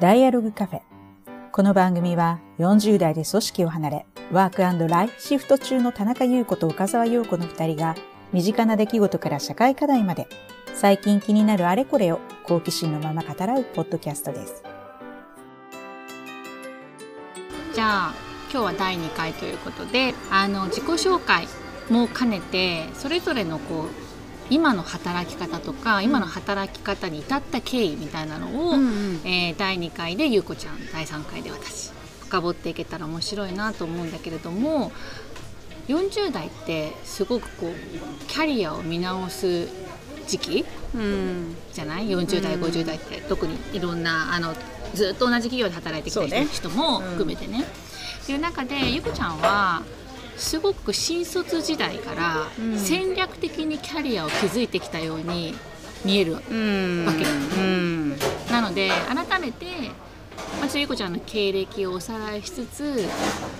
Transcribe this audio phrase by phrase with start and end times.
[0.00, 0.80] ダイアログカフェ。
[1.52, 7.94] この番組は40代で組織を離れ、ワークライフシフト中の田中優子と岡沢陽子の二人が、
[8.32, 10.26] 身近な出来事から社会課題まで、
[10.74, 14.64] 最近気になるあれこれを好奇心のまま語らうポッドキャストです。
[17.72, 18.14] じゃあ
[18.50, 21.46] 今日は第2回ということであの自己紹介
[21.88, 24.03] も兼ねてそれぞれのこう
[24.50, 34.92] 今の働き方とか今の働き方に至った経緯みたいなのを、うんうん、えー、第2回でゆうこちゃん第3回で私深掘っていけたら面白いなと思うんだけれども
[35.88, 39.68] 40代ってすごくこうキャリアを見直す
[40.26, 40.64] 時期、
[40.94, 44.54] うん、じゃない？40代、うん、50代って特にいろんなあの
[44.94, 47.62] ずっと同じ企業で働いてきた人も含めてね。
[47.62, 49.82] っていう中でゆこちゃんは
[50.36, 55.54] すごく新卒時代から戦略的にキャリアを築いてきたように
[56.04, 58.10] 見えるわけ、うん、
[58.50, 59.66] なので改めて
[60.60, 63.08] 私ゆこちゃんの経歴をおさらいしつつ、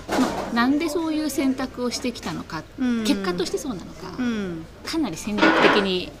[0.09, 6.11] まあ、なんでそういう選択をしてきたのか、うん、結果としてそうなのか、うん、かなり戦略的に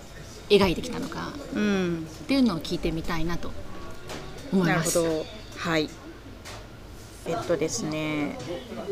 [0.49, 3.51] 描いてきたのか、うん、っていうのを聞いてみたいなと
[4.53, 4.99] 思います。
[5.57, 5.89] はい
[7.27, 8.37] えっとですね、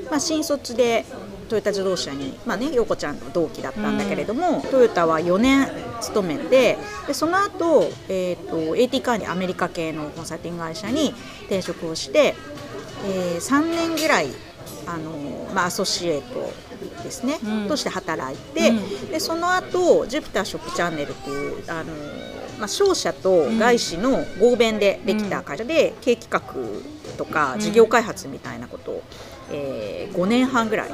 [0.10, 1.06] まあ、新卒で
[1.50, 5.68] トヨタ自動車に、まあね、陽子ちゃんの同期だったんだけれども、うん、トヨタは4年
[6.02, 12.36] 勤めてでその後、えーと、AT カーにアメリカ系のコンサルティング会社に転職をして、
[13.06, 14.30] えー、3年ぐらい
[14.88, 15.12] あの、
[15.54, 16.52] まあ、アソシエイト
[17.04, 21.94] ですね、うん、として働いて、うん、でその後ジュピターショップチャンネルっていうあの
[22.60, 29.04] まあ、商社と外資の合弁でできた会社で、経営企画とか事業開発みたいなことを、
[29.52, 30.90] えー、5年半ぐらい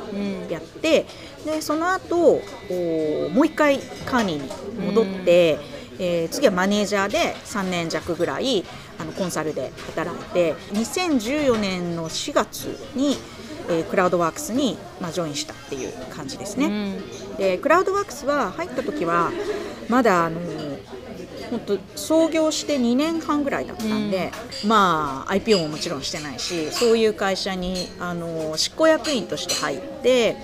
[0.49, 1.05] やって、
[1.45, 5.59] でその後おもう一回カーニーに戻って、
[5.99, 8.65] えー、次はマネージャーで3年弱ぐらい
[8.97, 13.17] あのコンサルで働いて2014年の4月に、
[13.69, 16.65] えー、クラウドワークスに、まあ、ジョインしたっていう感じですね。
[16.65, 19.31] うん、でクラウドワークスは入った時は
[19.89, 20.39] まだあの
[21.49, 24.31] 本当創業して2年半ぐらいだったんで、
[24.63, 30.35] うん、まあ IPO ももちろんしてないしそういう会社にあの執行役員として入って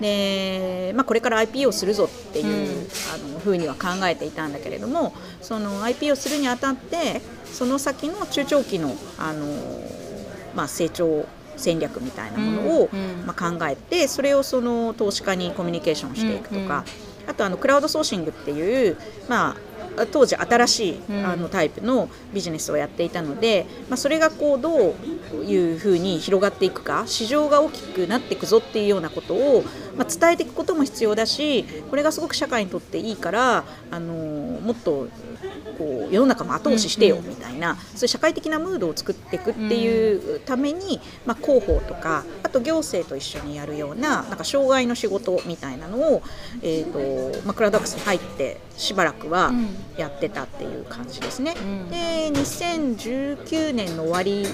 [0.00, 5.12] で、まあ、これから IPO するぞっていう、うん、あのふうには考えていたんだけれども
[5.42, 9.46] その IPO するにあたってその先の中長期のあの、
[10.54, 11.26] まあ、成長
[11.56, 12.88] 戦略みたいなものを、
[13.26, 16.84] まあ、考えてそれをその投資家にコミュニケーションしていくとか、
[17.26, 18.96] あとあのクラウドソーシングっていう、
[19.28, 19.56] まあ、
[20.12, 24.94] 当時新しいあのタイプのビジネスをやっていたので、まあ、それがこうど
[25.32, 29.64] ういうふうに広がっていくか市場が大きくなっていくぞっていうようなことを、
[29.96, 35.08] まあ、伝えていくことも必要だしこれがすごく社会にとっていいからあのもっと
[35.78, 46.22] こう世の中も後押ししてよみたいな、そういう社会的なムードを作っていくっていうために、まあ、広報とかあと行政と一緒にやるようななんか障害の仕事みたいなのを、
[46.62, 49.52] えーとまあ、クラウドワークスに入ってしばらくは
[49.96, 51.54] やってたっていう感じですね。
[51.90, 54.46] で2019年の終わり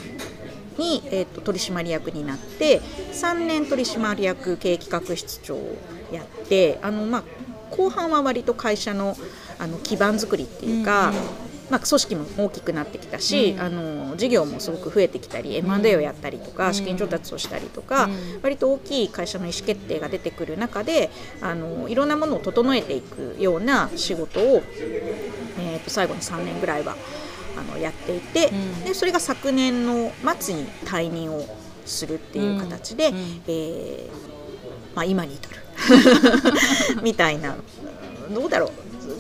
[0.79, 2.81] に、えーと、取締役になって
[3.13, 5.77] 3年取締役経営企画室長を
[6.13, 7.25] やってあの、まあ、
[7.71, 9.17] 後半は割と会社の
[9.59, 11.23] あの基盤作りっていうか、うんうん、
[11.71, 18.13] まあ、組織も大きくなってきたし、うん、あの事業もすごく増えてきたり M&A をやったりとか、資金調達をしたりとか、うん、
[18.43, 21.11] 割と大きい会社の意思決定が出てくる中で
[21.41, 24.63] あのいろんなものを整えていくような仕事を、
[25.59, 26.97] えー、と最後の3年ぐらいは
[27.59, 31.45] あのやっていて、うん、でそれが昨年の末に退任を
[31.85, 33.17] するっていう形で、うん、
[33.47, 35.57] えー、まあ、今に至る。
[37.03, 37.57] みたいな。
[38.35, 38.71] どうだろう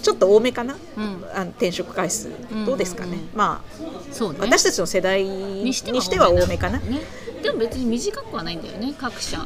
[0.02, 2.30] ちょっと多めかな、うん、あの転職回数、
[2.64, 6.78] どうですかね、まあそうね、私たちの世代にしては多めかな。
[6.78, 7.00] ね。
[7.42, 8.94] でも別に短くはないんだよね。
[8.98, 9.38] 各社。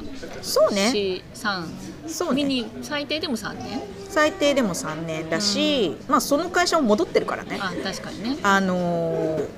[0.43, 1.23] そうね。
[1.35, 1.65] 3
[2.09, 2.71] そうね。
[2.83, 3.83] 最低でも3年。
[4.09, 7.59] 最低でも3年だし、うん、まあその会社も戻ってるからね。
[7.61, 8.39] あ確かにね。
[8.43, 9.49] あのー、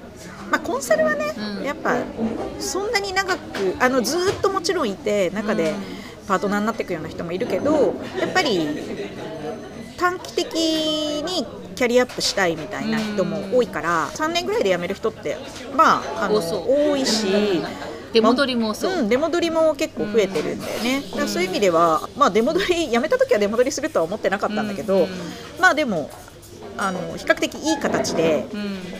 [0.51, 1.99] まあ、コンサルはね、うん、やっぱ
[2.59, 5.75] そんなに長くあのずっともちろんいて中で
[6.27, 8.69] パートナーになっていくような人もいるけどやっぱり
[10.03, 11.47] 短期的に
[11.77, 15.37] キャリアアップしたいみたいな人も多いから3年ぐらいで辞める人って
[15.77, 17.63] まああの多いし。
[18.13, 25.09] 出戻りもそう、うん、出戻りも結構増えてるんだよね、だからそういう意味では、まあ、出戻り辞めた時は出戻りするとは思ってなかったんだけど、
[25.59, 26.11] まあでも
[26.77, 28.45] あの比較的いい形で、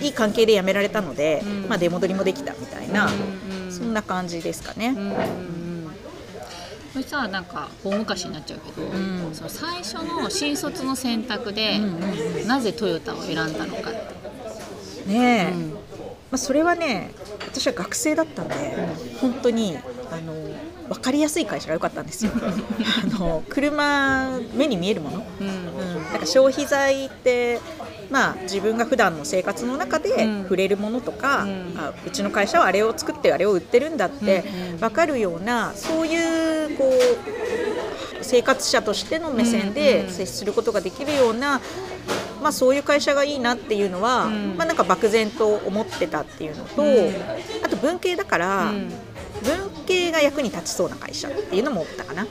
[0.01, 3.11] いい関係で辞められたので、まあ、出戻りもできたみたいな、
[3.69, 4.97] そんな感じですかね。
[6.93, 13.91] これさなんか大昔になっちゃうけど、うん、その最初の新卒の選択で、うんなぜトヨタを選んだのか
[15.07, 15.79] ねえ、うん、
[16.33, 18.55] あ、それはね私は学生だったんで、
[19.21, 19.77] 本当に
[20.11, 20.35] あの
[20.89, 22.33] 分かりやすい会社が良かったんですよ。
[22.37, 25.47] あの車目に見えるもの、うん。
[25.47, 27.61] うん、なんか消費財って
[28.11, 30.43] まあ、自分が普段の生活の中でうん。
[30.43, 31.75] 触れるものとか、うん。
[31.79, 34.45] あうちの会社はあれを作ってあれを売ってるんだって
[34.81, 41.61] 分かるようなそういうこう生活者としての目線うんうんで接することができるような、
[42.43, 44.57] まあ、そういう会社がいいなっていうのは、うん。
[44.57, 47.15] まあ、なんか漠然と思ってたっていうのと、うん。
[47.65, 48.91] あと文系だから、うん。
[49.43, 52.27] 文系が役に立ちそうな会社っていうのも思ったかな。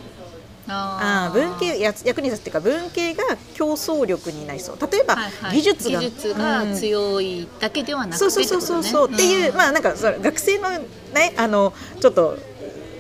[0.68, 3.24] ああー文系や役に立つっていうか文系が
[3.56, 4.78] 競争力になりそう。
[4.80, 5.56] 例えば、はいはい。
[5.58, 6.76] 技術が技術がうん。
[6.76, 12.38] 強いだけではなくてそうそうそうそうそう、っていうまあなんかそれ学生のねあのちょっと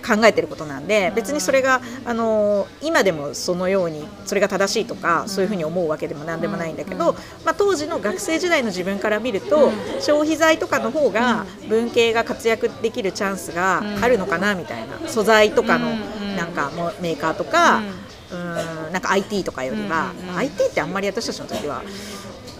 [0.01, 7.15] 考えてることなんで別にそれがあの今でもそのようにそれが正しいとかそういうふうに思うわけでもなんでもないんだけど、うん。
[7.45, 9.71] まあ、当時の学生時代の自分から見ると、うん。
[10.01, 15.93] 消費財とかの方が文系が活躍できるチャンスがあるのかなみたいな素材とかのう
[16.23, 16.35] ん。
[16.35, 17.85] なんかもうメーカーとか、うん。
[18.31, 20.19] うんなんか IT とかよりは、うん。
[20.19, 20.29] うん。
[20.29, 21.83] うん IT ってあんまり私たちの時は、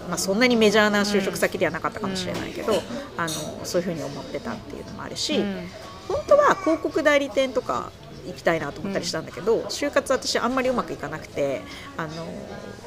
[0.10, 2.74] まあ、そんなにメジャーな就職先ではなかったかもしれないけど、
[3.18, 3.30] あの
[3.64, 5.68] そういうふうに思ってたっていうのもあるし、うん
[6.12, 7.92] 本当は広告代理店とか
[8.28, 11.62] 行きたいなと思ったりしたんだけど、就活私あんまりうまくいかなくて
[11.98, 12.12] あの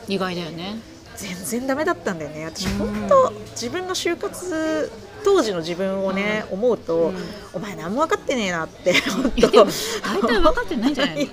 [0.09, 0.77] 意外だよね。
[1.17, 2.45] 全然ダメだったんだよね。
[2.45, 2.79] 私うん。
[2.79, 4.91] 本当自分の就活
[5.25, 7.17] 当時の自分をね、思うと、うん。
[7.53, 9.49] お前何も分かってねえなって 本当。
[9.49, 11.25] 大体分かってないんじゃない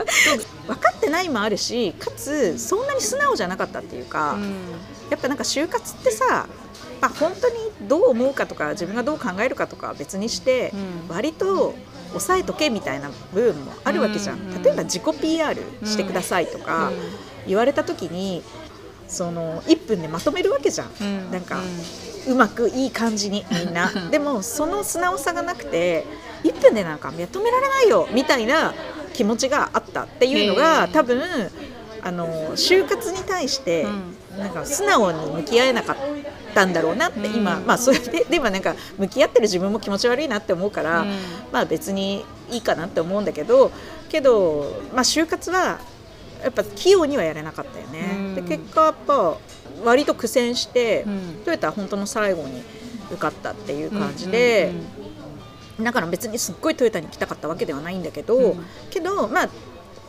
[0.67, 4.37] 分かってないもあるしかつそんなに素直じゃなかったっていうか、
[5.09, 6.47] やっぱなんか就活ってさ、
[7.01, 7.55] まあ、本当に
[7.89, 10.71] どう思うかとか自分がどう考えるかとかは別にして、
[11.09, 11.15] うん。
[11.15, 11.73] 割と
[12.09, 14.63] 抑えとけみたいな部分もあるわけじゃん、うん。
[14.63, 16.95] 例えば自己 PR してくださいとかうん。
[17.47, 18.43] 言われた時に
[19.07, 21.31] その1分でまとめるわけじゃん、うん。
[21.31, 21.59] なんか
[22.27, 23.91] うまくいい感じに みんな。
[24.11, 26.05] でもその素直さがなくて
[26.43, 28.73] 1分でなんかまとめられないよみたいな
[29.13, 30.91] 気持ちがあったっていうのへがー。
[30.91, 31.21] 多分
[32.03, 33.85] あの就活に対して
[34.37, 35.95] なんか素直に向き合えなかっ
[36.53, 37.65] たんだろうなって今、うん。
[37.65, 41.09] まあそれで でもなんか向き合ってる自分も気持ち悪いなって思うから、うん。
[41.51, 43.71] まあ別にいいかなって思うんだけど
[44.09, 45.79] けど、まあ、就活は
[46.43, 48.15] やっぱ器用にはやれなかったよね。
[48.17, 48.35] うん。
[48.35, 49.37] で結果やっぱ
[49.83, 51.41] 割と苦戦して、うん。
[51.45, 52.63] トヨタは本当の最後に
[53.11, 54.73] 受かったっていう感じで、
[55.79, 58.65] だから別にすっごいトヨタに来たかったわけではないんだけど、うん。
[58.89, 59.49] けどまあ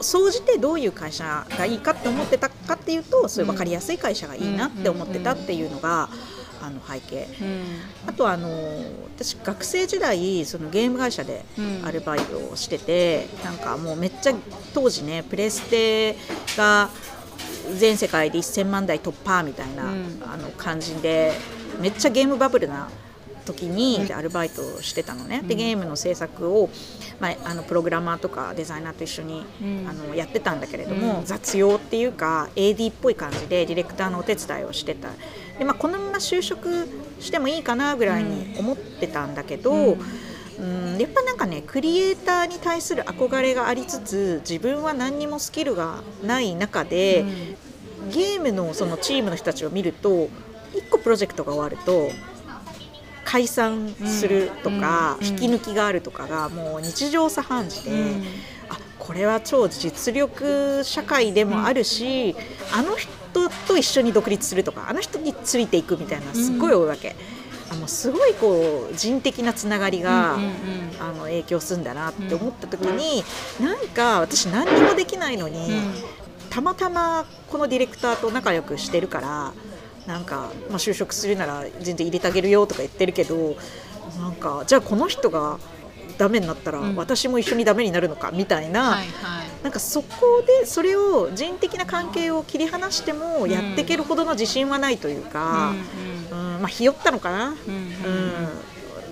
[0.02, 6.08] 総じてどういう会社がいいかって思ってたかっていうとそういう分かりやすい会社がいいなって思ってたっていうのが、
[6.62, 7.26] あの背景。
[7.40, 7.62] うん。
[8.06, 8.48] あとはあの
[9.16, 14.34] 私学生時代そのゲーム会社でうんアルバイトをしてて、なんかもうめっちゃ
[14.72, 16.16] 当時ねプレステ
[16.56, 16.88] が
[17.76, 20.22] 全世界で1000万台突破みたいな、うん。
[20.24, 21.32] あの感じで
[21.80, 22.88] めっちゃゲームバブルな
[23.42, 25.58] 時にアルバイトをしてたのね、でうん。
[25.58, 26.70] ゲームの制作を、
[27.20, 29.86] まあ、あのプログラマーとかデザイナーと一緒に、うん。
[29.88, 31.24] あのやってたんだけれども、うん。
[31.24, 35.08] 雑用っていうか AD っぽい感じでディレクターのお手伝いをしてた。
[35.58, 36.88] で、まあ、このまま就職
[37.20, 39.98] してもいいかなぐらいに思ってたんだけど、うん。
[40.58, 47.24] うんやっぱなんかねクリエイターに対する憧れがありつつ自分は何にもスキルがない中で、
[48.12, 50.28] ゲームのそのチームの人たちを見ると
[50.72, 52.10] 1個プロジェクトが終わると
[53.32, 55.26] 解散するとか、うん。
[55.26, 58.24] 引き抜きがあるとかがもう日常茶飯事で、うん。
[58.68, 62.36] あこれは超実力社会でもあるし、
[62.74, 67.16] あの人と一緒に独立するとかあの人についていくみたいなすっごい多いわけ。
[67.70, 70.38] あもうすごいこう人的なつながりが、あ
[71.16, 73.24] の影響するんだなって思った時に、
[73.64, 75.70] なんか私何にもできないのに、
[76.50, 79.54] たまたまこのディレクターと仲良くしてるから
[80.06, 83.56] なんか、まあ、就職するなら全然入れてあげるよとか言ってるけど
[84.18, 85.58] なんかじゃあこの人が
[86.18, 86.96] ダメになったらうん。
[86.96, 88.30] 私も一緒にダメになるのか？
[88.32, 89.62] みたいな、はいはい。
[89.62, 95.72] なんかそこでそれを人的な関係を切り離してもやっていけるほどの自信はないというか、
[96.30, 97.48] うんまあ、ひよったのかな？
[97.48, 97.56] うんうん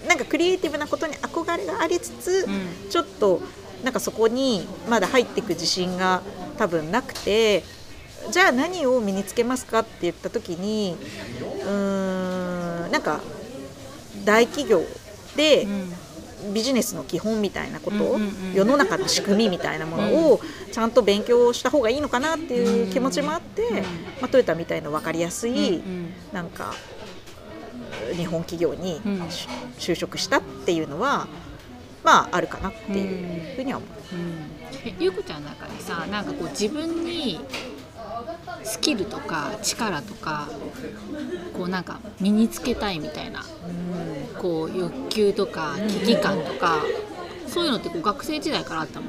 [0.02, 0.08] うん。
[0.08, 2.90] なんかクリエイティブなことに憧れがありつつ、うん。
[2.90, 3.40] ちょっと
[3.82, 6.22] なんかそこにまだ入っていく自信が
[6.58, 7.64] 多分なくて
[8.30, 10.96] じゃあ何を身につけますかって言った時に
[11.62, 13.20] うーんなんか
[14.24, 14.82] 大企業
[15.36, 15.92] でうん。
[16.54, 18.54] ビジネスの基本みたいなこと、うんうんうん。
[18.54, 20.40] 世の中の仕組みみたいなものを
[20.72, 23.82] ちゃんと勉強した方がいいのかなっていう気持ちもあって、うんま
[24.22, 26.72] あ、トヨタみたいな分かりやすい、うんなんか
[28.16, 29.00] 日本企業に
[29.78, 31.28] 就職したっていうのは
[32.02, 33.90] まああるかなっていうふうには思う。
[34.14, 34.88] うん。
[34.88, 37.38] えゆうこちゃんの中でさなんかこう自分に
[38.64, 40.48] スキルとか力とか
[41.56, 43.44] こうなんか身につけたいみたいな
[44.38, 46.82] こう欲求とか危機感とか、
[47.46, 49.06] そういうのってこう学生時代からあったの？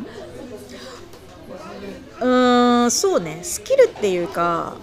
[2.21, 3.39] うーんそうね。
[3.43, 4.75] スキルっていうか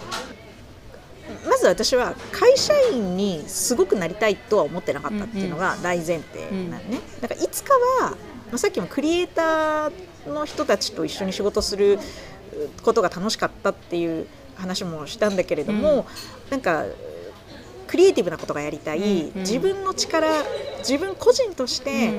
[1.47, 8.17] まず私は会社員にすごくなりたいとは思ってなかったっていうのが大前提なのね、だからいつかは、ま
[8.53, 9.91] あ、さっきもクリエイター
[10.27, 11.99] の人たちと一緒に仕事する
[12.83, 16.05] ことが楽しかったっていう話もしたんだけれども、うん、
[16.49, 16.85] なんか
[17.87, 20.27] クリエイティブなことがやりたい、うんうん、自分の力
[20.79, 22.11] 自分個人として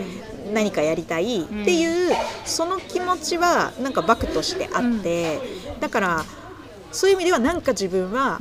[0.52, 5.38] 何かやりたいっていう、うん、その気持ちはなんかバクとしてあって、
[5.75, 6.25] うん、だから
[6.90, 8.40] そういう意味ではなんか自分は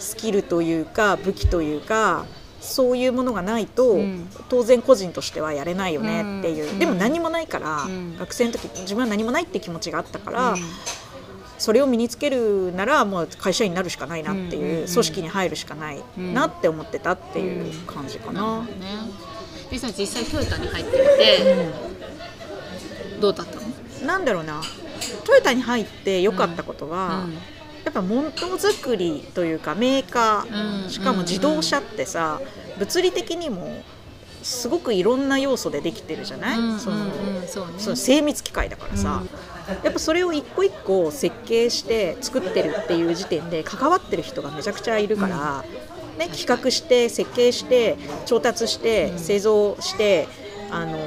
[0.00, 2.26] スキルというか武器というか
[2.60, 10.54] そういうものがないと、うん、当然個人としてはやれないよねっていう、うん、でも何もないから、うん、学生の時自分は何もないって気持ちがあったから、
[11.58, 18.62] それを身につけるならもう会社員になるしかないなっていう、組織に入るしかないなって思ってたっていう感じかな。
[18.62, 18.68] ね、
[19.70, 21.68] 実際トヨタに入ってみて、
[23.20, 24.06] どうだったの？
[24.06, 24.62] なんだろうな。
[25.24, 27.26] トヨタに入って良かったことは、
[27.84, 32.40] やっぱものづくりというかメーカー、しかも自動車ってさ、
[32.78, 33.82] 物理的にも
[34.48, 37.10] すごくいろんな要素でできてるじゃない、その
[37.78, 39.22] その精密機械だからさ、
[39.84, 45.64] やっぱそれを一個一個設計して作ってるっていう時点で関わってる人がめちゃくちゃいるから、
[46.18, 50.26] ね、企画して設計して調達して製造して
[50.70, 50.98] あの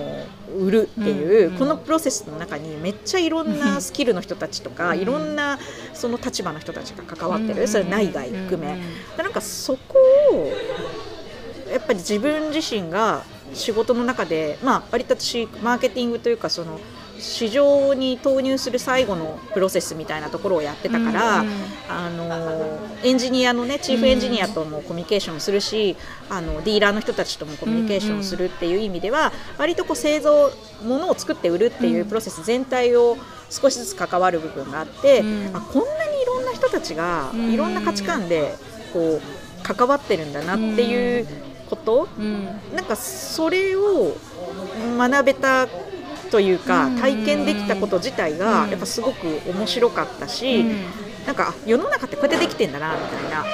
[0.57, 5.57] 売るっていう、このプロセスの中にめっちゃいろんなスキルの人たちとか、いろんな
[5.93, 8.77] その立場の人たちが関わってる、それ内外含め、
[9.17, 9.97] なんかそこ
[10.31, 10.51] を
[11.71, 13.23] やっぱり自分自身が
[13.53, 16.79] 仕事の中で、まあ、割と私マーケティングというかその
[17.21, 21.53] 市場に投入する最後のプロセスみたいなところをやってたから、うんうん、
[21.87, 25.95] あのエンジニアのねチーフエンジニアともコミュニケーションするし、
[26.29, 30.51] あのディーラーの人たちともコミュニケーションするっていう意味では、割とこう製造
[30.83, 33.17] ものを作って売るっていうプロセス全体を
[33.51, 38.55] 少しずつ関わる部分があって、うん、あこんなにいろんな人たちがいろんな価値観で
[38.93, 39.21] こう
[39.63, 41.27] 関わってるんだなっていう
[41.71, 44.13] こと、うん、なんかそれを
[44.97, 45.67] 学べた
[46.29, 50.65] というか体験できたこと自体がやっぱすごく面白かったし、
[51.25, 53.45] なんか世の中ってこうやってできてんだなみたいな。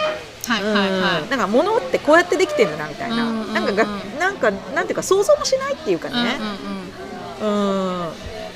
[0.48, 3.86] はいはいはい、なんか物ってこうやってできてんだなみたいな、うんうんうん、なんかが
[4.18, 6.38] なんかなんていうか想像もしないっていうかね、
[7.42, 8.12] うん、うん、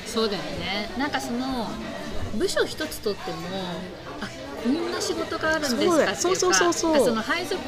[0.06, 0.90] そうだよね。
[0.96, 1.68] なんかその
[2.38, 3.36] 部署一つとっても
[4.22, 4.28] あ
[4.64, 7.60] こんな仕事があるんですかっていうかそうそうそうそうその配属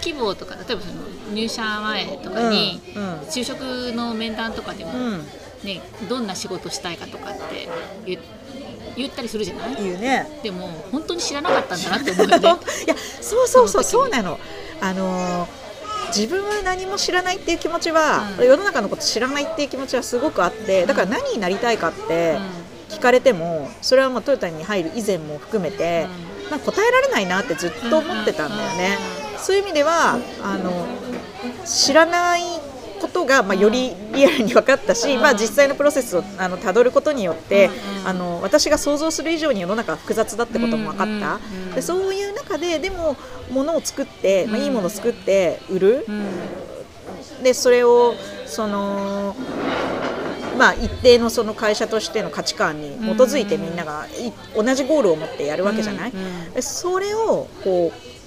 [0.00, 3.60] 希望とか例えばその入社前とかに、うんうん、就職
[3.94, 5.26] の面談とかでも、うん。
[5.64, 7.68] ね、どんな仕事したいかとかって
[8.06, 8.18] 言
[8.96, 9.76] 言ったりするじゃない？
[9.76, 10.40] 言うね。
[10.42, 12.48] でも本当に知らなかったんだなって思うよね。
[12.86, 14.40] いやそうそうそうそうなの。
[14.80, 15.46] あの
[16.16, 22.38] 自分は何も知らないっていう気持ちは、うん、世の中のこと知らないっていう気持ちはすごくあってだから何になりたいかって
[22.88, 26.06] 聞かれてもそれはまあトヨタに入る以前も含めて、
[26.44, 28.98] うん、なんか答えられないなってずっと思ってたんだよね。
[29.38, 30.86] そういう意味ではあの
[31.64, 32.42] 知らない
[33.00, 37.70] ことが、まあ、よりリアルに分かったし、まあ、実際のプロセスをあの辿ることによって、
[38.04, 43.16] あの私が想像する以上に世の中は複雑だってことも分かった、でそういう中ででも
[43.50, 46.06] 物を作って、まあ、いいものを作って売る、
[47.42, 48.14] でそれを
[48.46, 49.34] その
[50.58, 54.06] まあ、一定のその会社としての価値観に基づいてみんなが
[54.54, 56.12] 同じゴールを持ってやるわけじゃない、
[56.52, 58.19] でそれをこう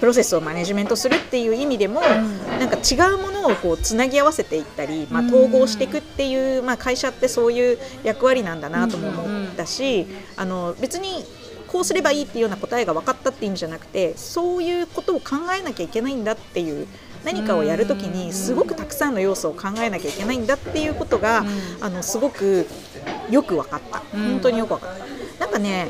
[0.00, 11.24] プロセスをマネジメントするっていう意味でも、うん、なんか違うものをこうつなぎ合わせていったり、まあ、統合していくっていう、まあ、会社ってそういう役割なんだなとも思ったし、あの別に
[11.68, 16.86] こうすればいいっていうような答えが分かったって意味じゃなくてそういうことを考えなきゃいけないんだっていう
[17.24, 21.44] 何かをやるときにすごくたくさんの要素を考えなきゃいけないんだっていうことが、
[21.80, 22.68] あのすごく
[23.30, 23.98] よく分かった。
[24.12, 24.98] 本当によく分かっ
[25.38, 25.44] た。
[25.44, 25.88] なんかね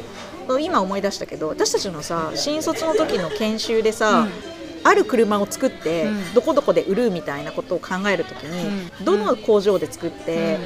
[0.61, 4.57] 今思い出したけど私たちのさ新卒の時の研修でさ、うん。
[4.85, 10.59] ある車を作って、うん、どこどこで売るみたいなことを考えるときに、うん、どの工場で作って、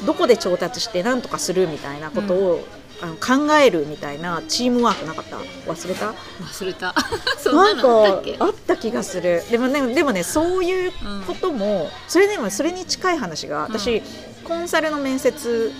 [0.00, 2.64] うん、どこで調達して何とかするみたいなことを、
[3.00, 5.36] あの考えるみたいなチームワークなかった？
[5.70, 6.10] 忘れた？
[6.10, 6.92] 忘れた。
[7.54, 9.44] なんかあった気がする。
[9.48, 10.92] でもねでもねそういう
[11.28, 14.02] ことも、それでもそれに近い話が私、
[14.42, 15.70] コンサルの面接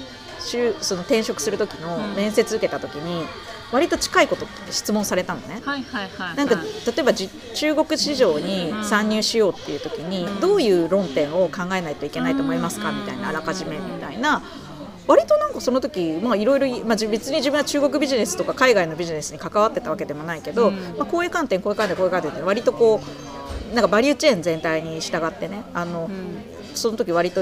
[0.81, 3.27] その転職する時の面接受けた時に、
[3.70, 5.60] 割と近いことって質問されたのね。
[5.64, 12.92] はいはいはい、なんか例えば中国市場に参入しようっていう時に、どういう論点を考えないといけないと思いますか？
[12.92, 14.42] みたいなあらかじめみたいな。
[15.06, 23.00] 割となんかその時まあいろいろまあ別に自分は中国ビジネスとか海外のビジネスに関わってたわけでもないけど、まあこういう観点こういう観点こういう観点って割とこ
[23.72, 25.62] うなんかバリューチェーン全体に従ってね。
[25.75, 26.10] あの、
[26.75, 27.40] その時割と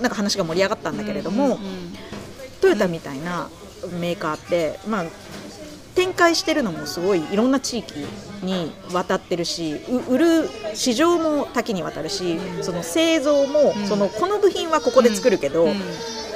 [0.00, 1.58] なんか話が盛り上がったんだけれども、
[2.60, 3.48] トヨタみたいな
[4.00, 5.04] メーカーって、まあ、
[6.00, 8.06] 展開してるのもすごいいろんな地域
[8.42, 9.74] に渡ってるし
[10.08, 13.86] う売る市場も多岐にわたるしその製造も、うん。
[13.86, 15.74] そのこの部品はここで作るけど、うん。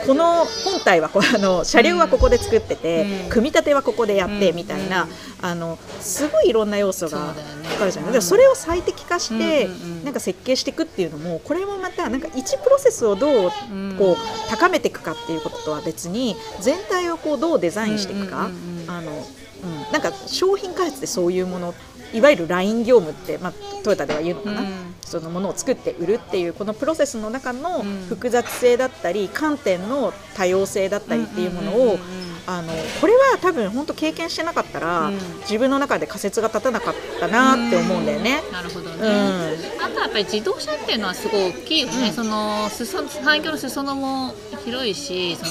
[0.06, 3.30] この本体はこあの車両はここで作ってて、うん。
[3.30, 4.56] 組み立てはここでやってうん。
[4.56, 5.08] みたいな、うん
[5.40, 7.68] あのすごいいろんな要素がそうだよね。
[7.80, 9.68] あるじゃない、うんでそれを最適化して、
[10.04, 13.96] なんか設計していくっていうのもこれもまたなんか1プロセスをどううん。
[13.98, 18.50] こう高めていくかっていうこととは別に全体をこうどうデザインしていくか、
[18.88, 19.26] あの
[19.64, 21.74] うん、なんか商品開発ってそういうもの
[22.12, 23.52] いわゆるライン業務って、まあ、
[23.82, 24.68] トヨタでは言うのかな、うん。
[25.00, 28.06] そのものを作って売るっていうこのプロセスの中のうん。
[28.08, 31.98] 複雑性だったり観点の多様性だったりっていうものを
[32.46, 35.18] あのこれは多分本当経験してなかったら、うん。
[35.40, 38.42] 自分の中で仮説が立たなかったなって思うんだよね。
[38.52, 39.84] なるほどね、うん。
[39.84, 42.12] あとはやっぱり自動車っていうのはすごい大きいよね、うん。
[42.12, 45.50] その裾産業の裾野も広いしその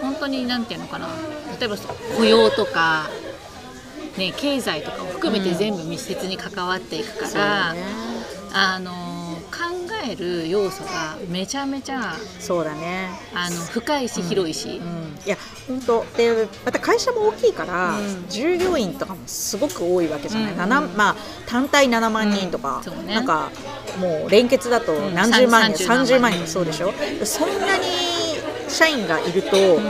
[0.00, 1.08] 本当になんていうのかな。
[1.60, 1.76] 例えば
[2.16, 3.10] 雇用とか、
[4.16, 7.82] ね、経済とかを含めて全部密接に関わっていくから、そうだね。
[8.56, 8.92] あの
[9.50, 9.60] 考
[10.08, 13.08] える要素がめちゃめちゃそうだね。
[13.34, 18.26] あの深いし広いし、うん、いや本当でまた会社も大きいから、うん。
[18.28, 20.58] 従業員とかもすごく多いわけじゃない、うん。
[20.58, 21.16] 七まあ、
[21.46, 23.14] 単体7万人とか、ね。
[23.14, 23.50] なんか
[23.98, 26.30] もう連結だとん何十万人、30 30万。
[26.32, 26.92] 人うんそうでしょ、
[27.24, 27.84] そんなに
[28.68, 29.82] 社員がいると、うん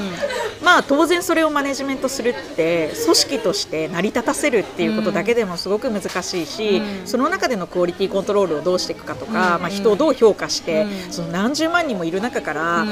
[0.64, 7.06] まあ当然それをマネジメントするって組織として成り立たせるっていうことだけでもすごく難しいし、うん。
[7.06, 9.62] その中でのクオリティコントロールをどうしていくかとか、うん。
[9.62, 11.12] まあ、人をどう評価して、うん。
[11.12, 12.88] その何十万人もいる中から、うん。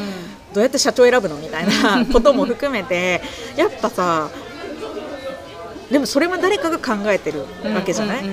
[0.53, 3.23] どうやって社長選ぶのみたいな ことも含めて
[3.57, 4.29] やっぱさ
[5.91, 8.25] でもそれも誰かが考えてるわけじゃない、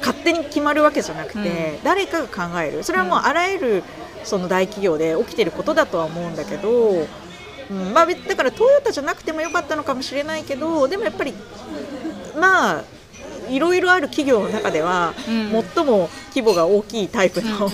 [0.00, 1.82] 勝手に決まるわけじゃなくて、うん。
[1.84, 2.84] 誰かが考える。
[2.84, 3.82] それはもうあらゆる
[4.24, 7.06] その大企業で起きてることだとは思うんだけど、
[7.74, 11.34] うんまあ、別だからトヨタじゃなくてもよかったのかもしれないけどでもやっぱり
[12.38, 12.84] まあ
[13.48, 15.50] いろいろある企業の中では、うん。
[15.74, 17.68] 最も規模が大きいタイプの、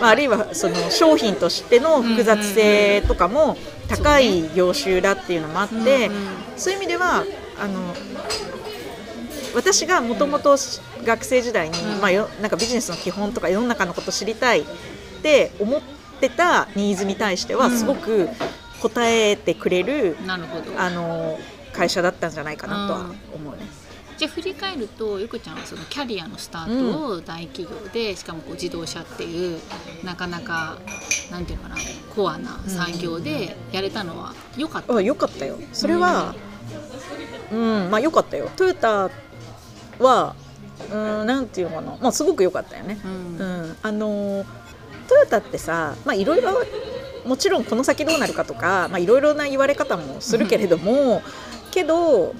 [0.00, 3.56] まあ、あるいはその商品としての複雑性とかも
[3.88, 6.10] 高い業種だっていうのもあって、
[6.56, 7.24] そういう意味では
[7.58, 7.94] あの
[9.54, 10.56] 私がもともと
[11.04, 12.00] 学生時代に、うん。
[12.00, 14.64] まあ、よなんかビジネスの基本とか世の中のこと知りたいっ
[15.22, 15.80] て思っ
[16.20, 17.76] てたニーズに対してはうん。
[17.76, 18.28] すごく
[18.80, 20.80] 答えてくれる、なるほど。
[20.80, 21.38] あの
[21.72, 23.60] 会社だったんじゃないかなとは思うね。
[24.18, 29.60] じゃあ振り返るとゆくちゃんはそのキャリアのスタートを大企業で、しかもこう自動車っていう
[30.04, 30.78] なかなか
[31.30, 31.76] なんていうのかな
[32.14, 35.56] コアな産業でやれたのは良かった、あ良かったよ。
[35.72, 36.34] それは
[37.50, 38.50] うん、まあ良かったよ。
[38.56, 39.10] トヨタ
[39.98, 40.34] は
[40.92, 41.96] うんなんていうのかな。
[42.00, 43.00] まあすごく良かったよね。
[43.02, 43.38] うん。
[43.38, 44.44] うん、あの
[45.08, 46.62] トヨタってさまあいろいろ
[47.24, 51.22] もちろんこの先どうなるかとかまあいろいろな言われ方もするけれども
[51.70, 52.34] けど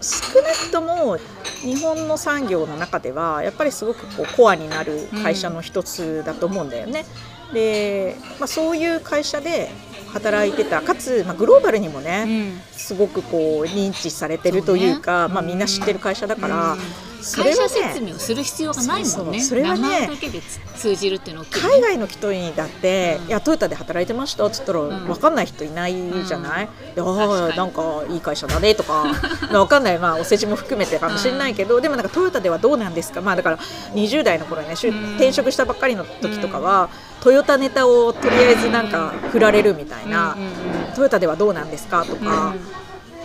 [0.00, 1.18] 少なくとも
[1.62, 7.04] 日本の産業の中ではやっぱりすごくこうコアになる会社の一つだと思うんだよね。
[7.52, 9.68] で、まあ、そういう会社で
[10.12, 12.60] 働いてたかつ、まあ、グローバルにもね、うん。
[12.72, 19.40] すごくこう認知されてるというかまあ、みんな知ってる会社だから、うん会社ね説明をする必要がないもんね。
[19.40, 20.40] それはね名前だけで
[20.76, 21.48] 通じるっていうのね。
[21.52, 23.28] 海外の人にだって「うん。
[23.28, 25.06] いやトヨタで働いてました」っつったらん。
[25.06, 25.94] 分かんない人いない
[26.26, 27.52] じゃない、であ確かに。
[27.52, 29.04] あなんかいい会社だねとか
[29.50, 33.58] 分かんない、まあ、お世辞も含めてかもしれないけど、でもなんかトヨタではどうなんですか、まあ、だから
[33.94, 36.88] 20代の頃ね、転職したばっかりの時とかは、
[37.20, 42.04] トヨタネタをとりあえずなんか振られるみたいな、うんうんうんトヨタではどうなんですか？
[42.04, 42.54] とか。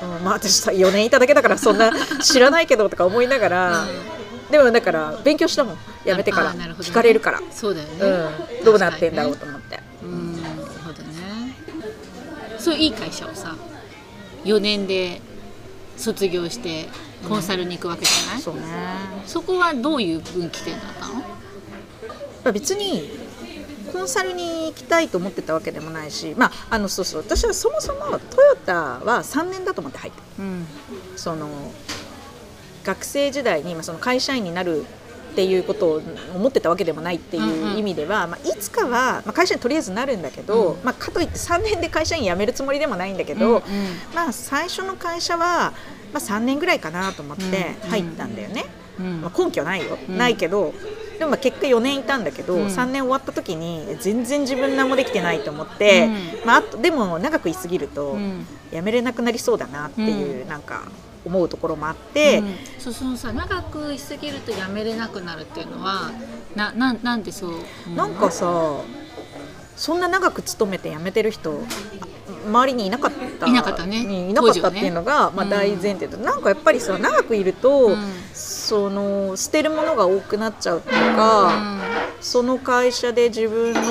[0.01, 3.85] うんうんまあ、私さ4年いただけだからそんな知らないけどとか思いながら、
[4.51, 5.77] でもだから勉強したもん。
[6.03, 6.53] やめてから。
[6.53, 8.29] 聞かれるから、そうだよね、
[8.59, 10.41] うん、どうなってんだろうと思って、うん。
[10.41, 10.55] なる
[10.85, 11.55] ほどね。
[12.59, 13.55] そういういい会社をさ
[14.43, 15.21] 4年で
[15.97, 16.89] 卒業して
[17.27, 18.61] コンサルに行くわけじゃない、そうね。
[19.25, 21.13] そこはどういう分岐点だったの？
[21.15, 21.23] ま
[22.45, 23.09] あ別に
[23.95, 30.43] コンサルに行きたいと思ってたわけでもないし、まあ、あのそうそう私はそもそもトヨタは3年だと思って入った。
[30.43, 30.67] うん。
[31.15, 31.47] その
[32.83, 34.81] 学生時代にまあその会社員になる
[35.31, 36.01] っていうことを
[36.35, 40.83] 思ってたわけでもないってうんいううん意味では、まあ、いつかは、まあ、会社員とりあえずなるんだけど、うん。
[40.83, 43.63] まあ、かといって3年で会社員辞めるつもりでもないんだけうんど、
[44.13, 45.71] まあ、最初の会社は、
[46.11, 47.43] まあ、3年ぐらいかなと思って
[47.83, 48.65] うん入ったんだよね。
[48.99, 49.21] うん。
[49.21, 50.17] まあ、根拠ないよ、うん。
[50.17, 50.73] ないけど
[51.17, 52.65] でもまあ結果4年いたんだけど、うん。
[52.67, 56.45] 3年終わった時に全然自分何もできてないと思って、うん。
[56.45, 58.45] まあ、でも長くいすぎるとうん。
[58.71, 60.83] やめれなくなりそうだなっていう、なんか
[61.23, 62.55] 思うところもあって、うん。
[62.79, 66.11] そうそのさ長くいすぎるとやめれなくなるっていうのは
[66.55, 67.51] なななんでそう、
[67.89, 67.95] う？
[67.95, 68.81] なんかさ
[69.75, 71.55] そんな長く勤めて辞めてる人あ
[72.47, 73.24] 周りにいなかった？
[73.47, 74.03] いなかったね。
[74.03, 75.49] にいなかったっていうのが、まあ、うん。
[75.49, 77.97] 大前提で、なんかやっぱりさ長くいると、うん。
[78.33, 81.51] その捨てるものが多くなっちゃうっていうか、
[82.19, 83.81] その会社で自分の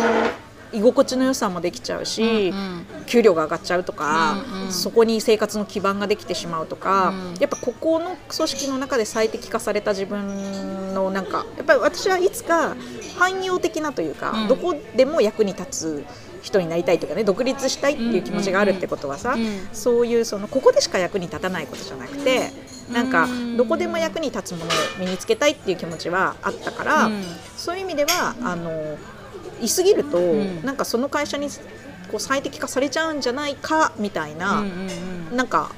[0.72, 2.60] 居心地の良さもできちゃうし、うんう
[3.02, 3.04] ん。
[3.06, 4.72] 給料が上がっちゃうとか、うんうん。
[4.72, 7.34] そこに生活の基盤ができてしまうとか、うん。
[7.38, 12.74] やっぱここの組織の中で最適化された自分のなんかやっぱり私はいつか
[13.18, 14.48] 汎用的なというか、うん。
[14.48, 16.04] どこでも役に立つ
[16.44, 22.50] 人になりたいとかね独立したいっていう気持ちがあるってことはさ、うんそういうそのここでしか役に立たないことじゃなくて
[22.92, 27.22] なんかうんどこでも役に立つものを身につけたいっていう気持ちはあったから、うん。
[27.56, 28.98] そういう意味ではあの
[29.60, 30.64] いすぎると、ん。
[30.64, 31.48] なんかその会社に
[32.10, 34.62] こう最適化されちゃうんじゃないかみたいな、
[35.32, 35.70] なんか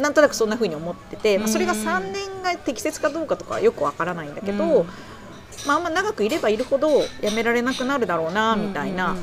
[0.00, 4.86] なんとなくそんな風に思ってて、まあ、それがうん3年が適切かどうかとかはよくわからないんだけど、うん
[5.66, 6.88] まあ、あんま長くいればいるほど
[7.20, 9.16] やめられなくなるだろうなみたいな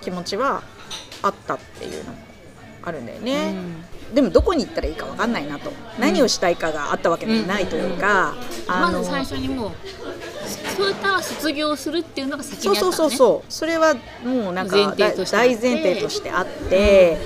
[0.00, 0.62] 気持ちは
[1.22, 2.18] あったっていうのも
[2.82, 3.24] あるんだようん。
[3.24, 3.54] ね。
[4.14, 8.34] でもどこに行ったらいいかわかんないなと、何をしたいかがあったわけでもないというか、
[8.66, 9.72] まず最初にもう
[10.76, 12.96] そういった卒業するっていうのが先そうにあったのね。
[12.96, 15.14] そうそうそうそれはもうなんか大
[15.56, 17.18] 前提としてあって、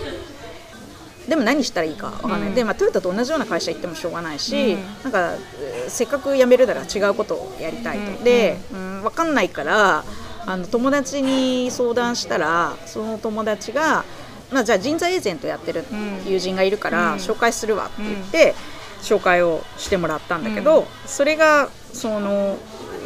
[1.28, 2.54] でも何したらいいかわかんない、うん。
[2.54, 4.80] で、まあ、トヨタと同じような会社行ってもしょうがないし、うん。
[5.04, 8.24] なんかえーせっかく辞めるなら違うことをやりたいと、うん。
[8.24, 10.04] で、うん、分かんないから
[10.46, 14.04] あの友達に相談したらその友達が、
[14.52, 17.18] まあ、じゃあ人材エージェントやってるうん友人がいるからうん。
[17.18, 18.54] 紹介するわって言って、
[19.02, 22.56] 紹介をしてもらったんだけど、それがその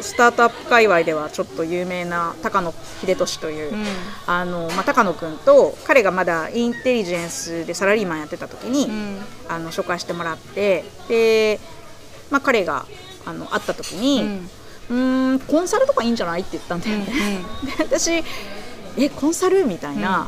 [0.01, 3.85] スタートアップ界隈ではちょっと有名な高野秀俊という、うん。
[4.25, 9.19] あのまあ、高野君と彼がまだインテリジェンスでサラリーマンやってた時に、うん。
[9.49, 11.59] あの紹介してもらってで、
[12.29, 12.85] まあ、彼が
[13.25, 14.49] あの会った時に、うん。
[14.89, 17.05] うーんコンサルとかいいんじゃないって言ったんだよね。
[17.77, 18.23] で私
[18.97, 20.27] えコンサルみたいな、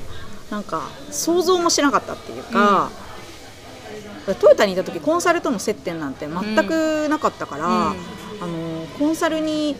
[0.51, 2.91] なんか想像もしなかったっていうか、
[4.39, 9.75] トヨタにいた時コンサルとの接点なんて全くなかったから、うんあのコンサルに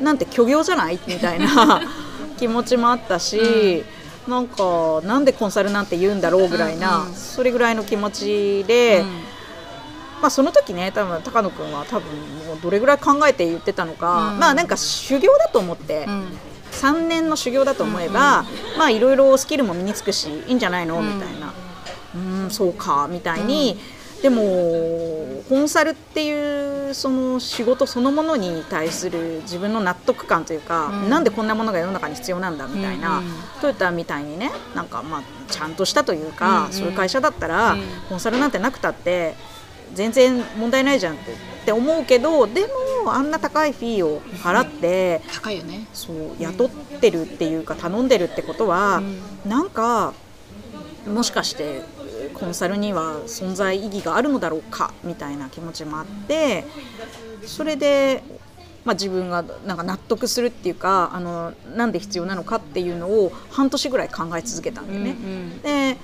[0.00, 0.98] なんて虚業じゃない？
[1.06, 1.82] みたいな
[2.38, 3.84] 気持ちもあったし、
[4.26, 9.00] なんかなんでコンサルなんて言うんだろうぐらいな、うんうんそれぐらいの気持ちで。
[9.00, 9.22] うん。
[10.20, 12.10] まあ、その時ね多分高野君は多分
[12.44, 14.38] もうどれぐらい考えて言ってたのか、うん。
[14.40, 16.24] まあなんか修行だと思って、うん。
[16.72, 18.44] 3年の修行だと思えば、
[18.76, 21.52] まあいろいろスキルも身につくしいいんじゃないの、みたいな。
[22.16, 23.78] うんそうかみたいに、
[24.22, 31.10] でもコンサルっていうその仕事そのものに対する自分の納得感というか、うん。
[31.10, 33.26] なんでこんなものが世の中に必要なんだみたいな、うん。
[33.26, 36.66] うんトヨタみたいにねなんかまあちゃんとしたというか、うん。
[36.66, 37.82] うんそういう会社だったら、うん。
[38.08, 39.34] コンサルなんてなくたって
[39.94, 42.66] 全然問題ないじゃんってって思うけどで
[43.04, 45.22] もあんな高いフィーを払って。
[45.32, 45.86] 高いよね。
[45.92, 49.02] そう雇ってるっていうか頼んでるってことは、
[49.46, 50.12] なんか
[51.06, 51.82] もしかして
[52.38, 56.64] コンサルには存在意義があるのだろうかみたいな気持ちもあって
[57.44, 58.22] それで、
[58.84, 65.10] まあ、自分がなんか納得するっていうかあのなんで必要なのかっていうのを半年ぐらい考え続けたんだよね。
[65.10, 65.96] うんで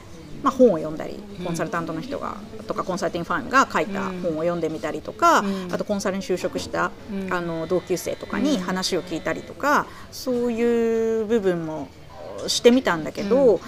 [0.43, 2.37] まあ、本を読んだりコンサルタントの人が
[2.69, 5.73] とかコンサルティングファームが書いた本を読んでみたりとか、うん。
[5.73, 7.33] あとコンサルに就職した、うん。
[7.33, 11.89] あの同級生とかに話を聞いたりとか、そういう部分も
[12.47, 13.61] してみたんだけど、うん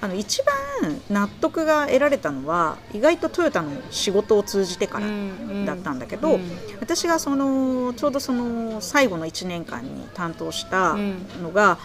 [0.00, 5.06] あの一番納得が得られたのは意外とトヨタの仕事を通じてから
[5.66, 6.42] だったんだけど、うん。
[6.80, 10.96] 私がそのちょうどその最後の1年間に担当した
[11.42, 11.78] のが、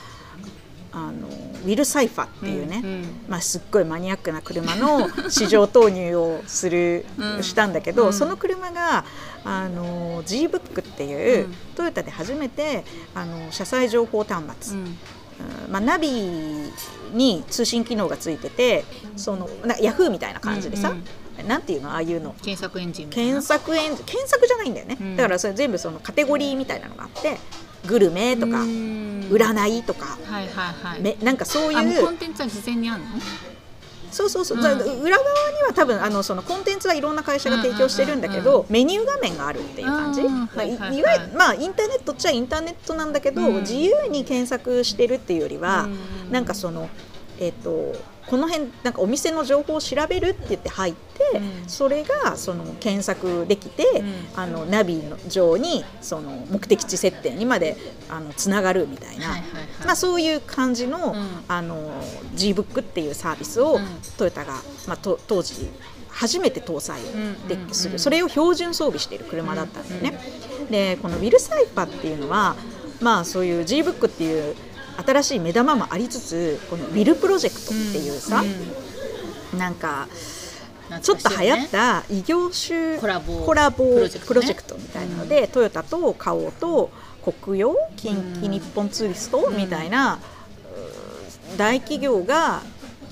[0.91, 7.43] あのウィル・サイファっていうね、うんまあ、すっごいマニアックな車の 市場投入をする、うん。
[7.43, 8.13] したんだけど、うん。
[8.13, 9.05] その車が
[9.43, 11.55] あの G ブックっていう、うん。
[11.75, 14.97] トヨタで初めてあの車載情報端末、うんうん
[15.69, 16.09] まあ、ナビ
[17.13, 20.93] に通信機能がついててそのなヤフーみたいな感じでさ、
[21.47, 22.33] なんていうのああいうの。
[22.41, 25.15] 検索エンジン検索エンジン検索じゃないんだよね、うん。
[25.15, 27.37] だからそれ全部そのカテゴリーみたいなのがあって
[27.87, 29.03] グルメとか、うん。
[29.31, 31.01] 占いとか、はいはいはい。
[31.01, 33.07] めなんかそういうコンテンツは事前にあるの？
[34.13, 34.63] そうそうそう、うん。
[34.63, 35.17] だ裏側に
[35.67, 45.87] は多分あのそのコンテンツはいろんな会社が提供してるんだけど、メニュー画面があるっていう感じ、うんまあ、いわゆるまあインターネットっちゃインターネットなんだけど、うん自由に検索してるっていうよりは、う
[46.29, 46.31] ん。
[46.31, 46.89] なんかその
[47.39, 47.95] えっ、と
[48.27, 51.69] この辺なんかお店の情報を調べるって言って入って、うん。
[51.69, 54.39] それがその検索できて、うん。
[54.39, 57.77] あのナビの上にその目的地設定にまで
[58.09, 59.85] あのつながるみたいな、はいはいはい。
[59.85, 61.27] まあ、そういう感じの,、うん。
[61.47, 61.91] あの
[62.33, 63.85] G ブックっていうサービスをうん。
[64.17, 64.53] トヨタが、
[64.87, 65.69] まあ、と当時
[66.09, 67.99] 初めて搭載でうんうんうんする。
[67.99, 70.19] それを標準装備している車だったんだよね。
[70.69, 72.55] でこのウィルサイパーっていうのは
[73.01, 74.55] まあそういう G ブックっていう
[75.05, 78.43] 新しい目玉もありつつこのウィルプロジェクトっていうさ、
[79.57, 80.07] なんか
[81.01, 86.91] ちょっと流行った異業種コラボコラボプロジェクトみたいなので、トヨタと花王と
[87.23, 90.19] 国用近畿日本ツーリストみたいな、
[91.57, 92.61] 大企業が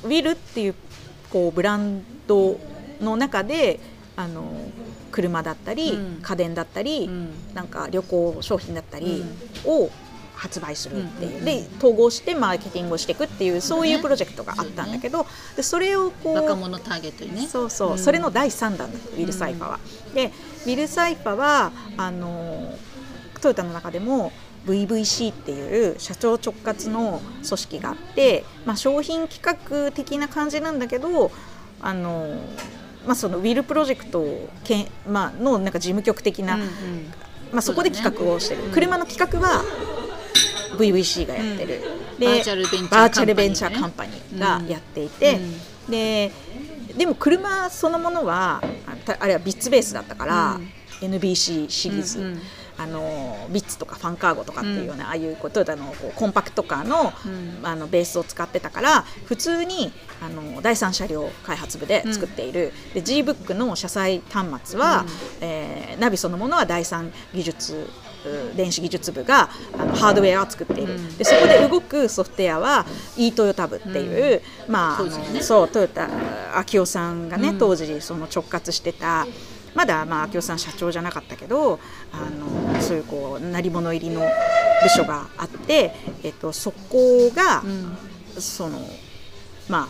[0.04, 0.76] ウィルっていう
[1.30, 2.60] こうブランド
[3.00, 3.80] の中で
[4.16, 4.70] あの
[5.12, 6.22] 車だったり、うん。
[6.22, 7.54] 家電だったり、うん。
[7.54, 9.24] なんか旅行商品だったり
[9.66, 9.90] を
[10.42, 17.48] 発売するっていう、で統合してマーケティングをしていくっていうそういうプロジェクトがあったんだけど、でそれをこう若者ターゲットにね。
[17.48, 18.00] そうそう、ん。
[18.00, 19.80] それの第3弾だウィル・サイファは。
[20.16, 20.32] で
[20.66, 22.76] ウィル・サイファはあの
[23.40, 24.32] トヨタの中でも
[24.66, 31.32] VVC っていう社長直轄の組織があって、まあ、商品企画的な感じなんだけど
[31.82, 32.36] あの、
[33.06, 36.68] まあ、その WiLL プロジェクトをけん、まあのなんか事務局的な、うんうん。
[37.52, 38.70] まあ、そこで企画をしてる、ね。
[38.74, 39.64] 車の企画は
[40.78, 41.82] VVC がやってる、
[42.20, 44.40] でバーチャルベンチャーバーチャルベンチャカンーカンパニー。
[44.40, 45.40] がやっていて、う
[45.88, 45.92] ん。
[45.92, 46.32] で
[46.98, 48.62] でも車そのものは
[49.20, 50.72] あれはヴィッツベースだったから、うん。
[51.02, 52.42] NBC シリーズ、うんうん。
[52.78, 57.66] あのヴィッツとかファンカーゴとかっていうような、ああいうこうトヨタのこうコンパクトカーの,、うん。
[57.66, 59.92] あのベースを使ってたから普通に
[60.22, 65.06] あの第三車両開発部で作っている、で G ブックの車載端末は、
[65.42, 68.11] えーナビそのものは第三技術う
[68.56, 71.18] 電子技術部があのハードウェアを作っている、うん。
[71.18, 72.86] でそこで動くソフトウェアは
[73.18, 75.42] e トヨタ部っていう、まああの当時ね。
[75.42, 76.08] そうトヨタ
[76.56, 77.58] 秋夫さんがね、うん。
[77.58, 79.26] 当時その直括してた
[79.74, 81.80] まだまあ秋夫さん社長じゃなかったけど
[82.12, 82.30] あ
[82.76, 87.98] のそういうこう鳴り物入りの部署があって、えっと、そこが、うん。
[88.42, 88.80] その
[89.70, 89.88] まあ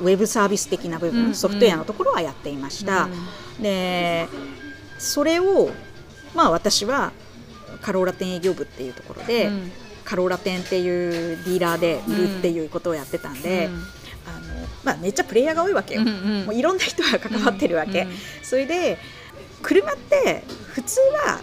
[0.00, 1.34] ウェブサービス的な部分、うん。
[1.34, 3.08] ソフトウェアのところはやっていました。
[3.60, 4.28] で
[4.98, 5.70] それを
[6.34, 7.12] まあ私は
[7.82, 9.72] カローラ店営業部っていうところで、うん。
[10.04, 13.74] カローラ店っていうディーラーで売るっていうことをやってたんで、うん。
[13.74, 18.14] あのまあ、めっちゃプレイヤーが多いわけよ、うんうんもういろんな人が関わってるわけ、うんうん。
[18.42, 18.98] それで
[19.62, 20.42] 車って
[20.74, 21.40] 普通は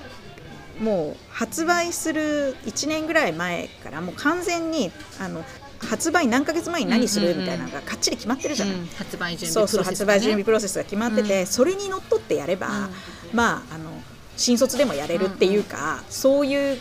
[0.79, 5.43] もう発売する1年ぐらい前からもう完全にあの
[5.79, 8.87] 発売何ヶ月前に何するみたいなのがかっちり決まってるじゃない、うん。
[8.87, 10.13] 発売準そうそう備プロセスがね。
[10.13, 11.47] 発売準備プロセスが決まってて、うん。
[11.47, 12.73] それにのっとってやれば、うん。
[13.33, 13.88] まああの
[14.39, 16.77] 新卒でもやれるっていうか、そういう、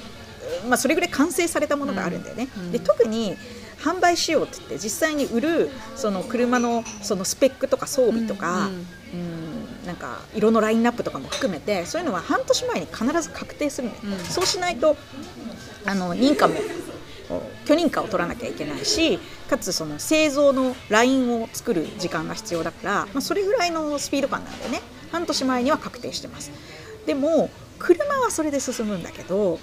[0.68, 2.48] まあ、それぐらい完成されたものがあるんだよね。
[2.56, 3.36] うんで特に
[3.78, 14.24] 販売しようって言って実際に売るその車のそのスペックとか装備とか、うんうんなんか色のラインナップとかも含めてそういうのは半年前に必ず確定するのよ、うん。
[14.24, 14.96] そうしないと
[15.86, 16.54] あの認可も
[17.64, 19.18] 許認可を取らなきゃいけないし
[19.48, 24.82] かつその製造のラインを作る時間が必要だから、まあ、それぐらいのスピード感なんでね。
[25.10, 26.50] 半年前には確定してます
[27.08, 29.58] でも車はそれで進むんだけど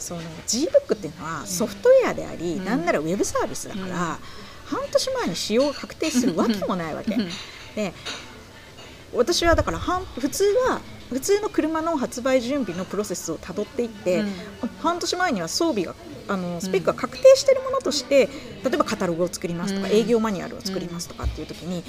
[0.00, 2.64] その G ブックっていうのはソフトウェアであり、うん。
[2.64, 3.88] なんならウェブサービスだから、うん。
[3.88, 4.18] 半
[4.90, 7.28] 年前に使用が確定するわけもないわけ、うん。
[7.76, 7.92] で
[9.14, 14.32] 私はだから半普通は普通の車の発売準備のプロセスをたどっていって、うん。
[14.82, 15.94] 半年前には装備が
[16.26, 18.28] あのスペックが確定しているものとして、
[18.64, 19.94] 例えばカタログを作りますとか、うん。
[19.94, 21.84] 営業マニュアルを作りますとかっていう時に、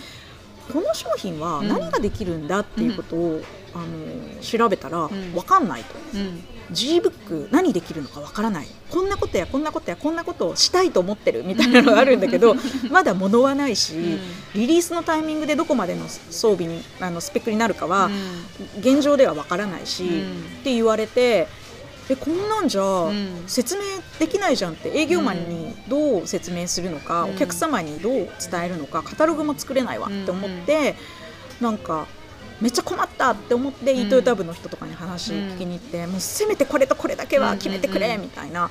[0.71, 3.41] この商品は何ができるんだっていうことを、
[3.73, 5.09] あの調べたらん。
[5.09, 5.95] 分かんないと。
[6.15, 8.67] うん、G ブック何できるのかわからない。
[8.89, 12.55] こんなことやこんなことやこんなことをしたいと思ってるみたいなのがあるんだけど
[12.89, 14.19] まだ物はないし、ん。
[14.55, 18.09] リリースのタイミングでどこまでの装備にあのスペックになるかは、
[18.77, 20.09] う現状ではわからないし、うん。
[20.09, 20.13] っ
[20.63, 21.47] て言われて
[22.09, 23.43] えこんなんじゃん。
[23.45, 23.83] 説明
[24.17, 27.29] できないじゃんって営業マンにどう説明するのか、うん。
[27.31, 28.29] お客様にどう伝
[28.65, 30.95] えるのかカタログも作れないわって思って、
[31.61, 32.07] なんか
[32.61, 38.69] めっちゃ困ったって思って、イートヨタ部の人とかに話聞きに行って、もうせめてこれとこれだけは決めてくれみたいな。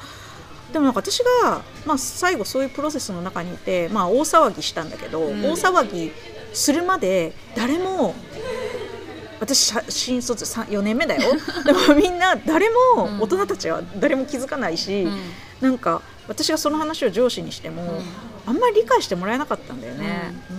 [0.73, 5.43] でもなんか私が、まあ、最後そういうプロセスの中にいて、まあ、大騒ぎしたんだけど、ん。
[5.43, 6.13] 大騒ぎ
[6.53, 8.15] するまで誰も
[9.41, 11.23] 私新卒さん4年目だよ。
[11.65, 13.21] でもみんな誰も、うん。
[13.21, 15.19] 大人たちは誰も気づかないし、うん。
[15.61, 18.03] なんか私がその話を上司にしても、うん。
[18.47, 20.33] あんまり理解してもらえなかったんだよね。
[20.51, 20.55] う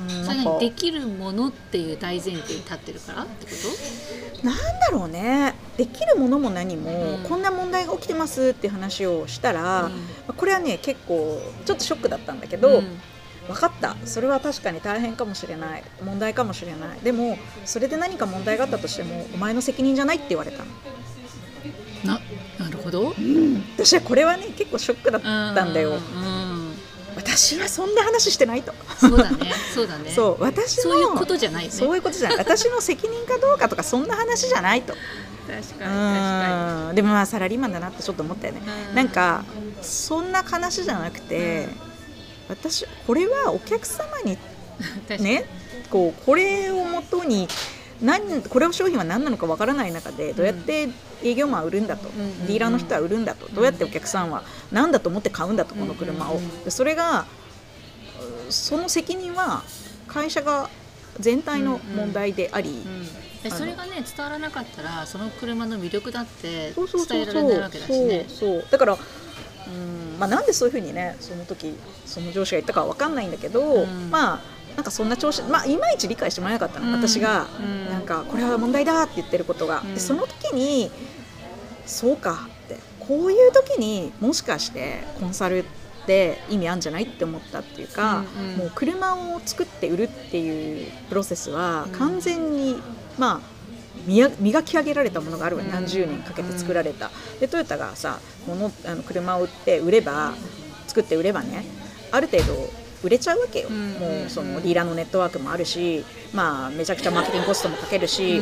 [0.56, 0.60] ん。
[0.60, 3.52] できるものっていう大前提に立ってるからってこ
[4.42, 4.46] と？
[4.46, 5.56] なんだろうね。
[5.76, 7.24] できるものも何も、うん。
[7.24, 9.92] こんな問題が起きてますっていう話をしたら、
[10.28, 10.36] うん。
[10.36, 13.02] これはね結構ちょっとショックだったんだけど、うん
[13.50, 13.98] 分かった。
[14.06, 15.84] それは確かに大変かもしれない。
[16.04, 17.00] 問題かもしれない。
[17.04, 20.66] でもそれで何か問題があったとしてもお前の責任じゃないって言われたの、
[22.06, 22.22] な
[22.60, 23.14] なるほど。
[23.76, 26.70] 私はこれはね結構ショックだったんだよ、うん
[27.16, 28.74] 私私はそんな話してないと。
[29.00, 29.52] そうだね。
[29.74, 30.12] そうだね。
[30.12, 30.44] そう。
[30.44, 31.76] 私のそういうことじゃないよね。
[31.76, 32.38] そういうことじゃない。
[32.38, 34.94] 私の責任かどうかとかそんな話じゃないと。
[35.48, 36.96] 確かうん。
[36.96, 38.62] でもまあサラリーマンだなってちょっと思ったよね。
[38.90, 38.96] うん。
[38.96, 39.46] なんか
[39.82, 41.70] そんな話じゃなくて、
[42.50, 44.38] 私これはお客様に
[45.24, 45.46] ね
[45.90, 47.48] こうこれをもとに
[48.02, 50.90] 何これを商品は何なのかわからない中でどうやって
[51.24, 52.48] 営業マンは売るんだと、んうんうん。
[52.48, 57.26] ディーラーの人は売るんだとどうやってお客さんは何だと思って買うんだとこの車を、うんそれが
[58.48, 59.64] うその責任は
[60.08, 60.70] 会社が
[61.20, 62.84] 全体の問題であり、
[63.46, 68.26] うそれがね伝わらなかったらその車の魅力だって伝えられないわけだしね。
[68.28, 68.66] そう。
[68.72, 68.98] だから
[69.70, 70.20] うん。
[70.20, 71.74] まあなんでそういうふうにねその時
[72.06, 74.10] その上司が言ったかは分かんないんだけど、うん。
[74.10, 74.40] まあ
[74.76, 76.94] なんかそんな調子まあいまいち理解してもらえなかったの、うん。
[76.94, 77.90] 私が、うん。
[77.90, 79.94] なんかこれは問題だって言ってることが、うん。
[79.94, 80.92] でその時に
[81.86, 85.64] そうかってこういう時にもしかしてコンサルっ
[86.06, 88.24] て意味あるんじゃないって思ったっていうか、
[88.58, 91.92] もう車を作って売るっていうプロセスはうん。
[91.92, 92.76] 完全に、
[93.18, 93.59] まあ
[94.06, 95.72] 磨磨き上げられたものがあるわ、うん。
[95.72, 100.34] 何十年かけて作られた、でトヨタがさものあの車を売って売れば
[100.88, 101.66] 作って売ればね
[102.12, 102.70] ある程度
[103.04, 103.92] 売れちゃうわけよ、うん。
[103.94, 108.42] もうそのディーラーのネットワークもあるし、まあ、めちゃくちゃマーケティングコストもかけるし、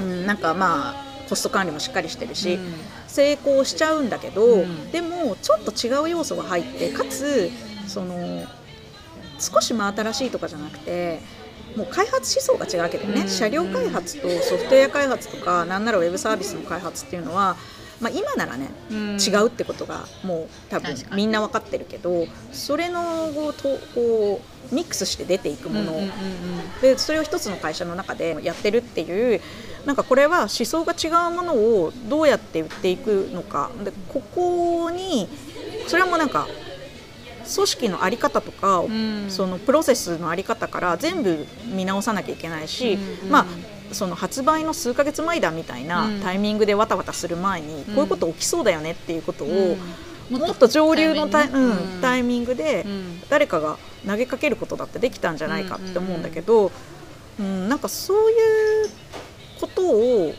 [0.00, 2.74] うんなんかまあコスト管理もしっかりしてるし、うん。
[3.06, 4.90] 成功しちゃうんだけど、うん。
[4.90, 7.50] でもちょっと違う要素が入ってかつ
[7.86, 8.44] その
[9.38, 11.20] 少し真新しいとかじゃなくて
[11.76, 13.28] もう開発思想が違うわけだよね、うん。
[13.28, 17.56] 車両開発とソフトウェア開発とかなんならウェブサービスの開発っていうのは、
[18.00, 19.18] まあ、今ならねうん。
[19.20, 25.94] 違うってことがもう多分みんな分かってるけどそれのこうとこうミックスして出ていくもの、
[26.80, 29.40] でそれを一つの会社の中でやってるっていう
[29.84, 33.70] なんかこれは思想が違うものをどうやって売っていくのか。
[33.82, 35.28] でここに
[35.88, 36.46] それはもうなんか
[37.50, 39.26] 組織の在り方とか、うん。
[39.28, 43.30] そのプロセスの在り方から全部見直さなきゃいけないし、うんうん。
[43.30, 43.46] まあ
[43.92, 46.20] その発売の数ヶ月前だみたいなうん。
[46.20, 49.76] タイミングでわたわたする前に、こういうこと起きそうだよねっていうことを、
[50.30, 50.38] うん。
[50.38, 53.22] もっと上流のタイ,、うんタイミングで、うん。
[53.28, 56.70] 誰かが投げかけることだってできたんじゃないかって思うんだけど、
[57.38, 58.90] うんなんかそういう
[59.60, 60.34] ことを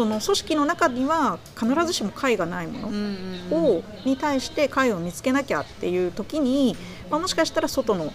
[0.00, 6.74] その組織の中には必ずしも解がないものを、に対して解を見つけなきゃっていう時に、
[7.10, 8.10] まあ、もしかしたら外の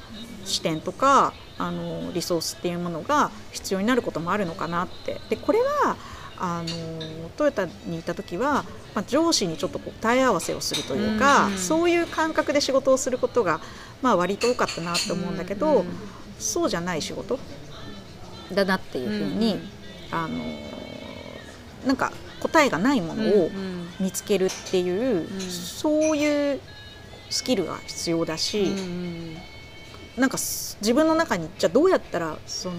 [0.46, 5.22] 視点とかあのリソースっていうものが必要になることもあるのかなって。
[5.30, 5.96] でこれは
[6.40, 13.62] あのトヨタにいた時は、まあ、上司にちょっと答え合わせをするというか、うんうんそういう感覚で仕事をすることが、
[14.02, 15.86] まあ、割と多かったなと思うんだけど、うんうん。
[16.40, 17.38] そうじゃない仕事
[18.52, 19.70] だなっていうふうに、うんうん。
[20.12, 20.75] あの
[21.86, 25.40] なんか答えがないものをうん見つけるっていう、ん。
[25.40, 26.60] そういう
[27.30, 29.38] スキルが必要だし、うんうん。
[30.18, 32.76] なんかす自分の中にじゃあどうやったらその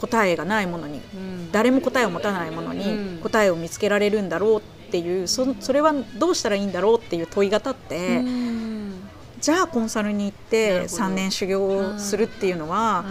[0.00, 1.52] 答えがないものにうん。
[1.52, 2.78] 誰も答えを持たないものうん。
[2.78, 9.08] に答えを見つけられるんだろうっていうそそれはどうしたらいいんだろうっていう問いが立って、うん。
[9.40, 11.02] じゃあコンサルに行っなてるほど。
[11.02, 13.04] 3年修行するっていうのは